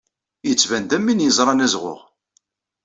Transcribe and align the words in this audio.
Yettban-d 0.47 0.91
am 0.97 1.05
win 1.07 1.23
yeẓran 1.25 1.65
azɣuɣ. 1.65 1.99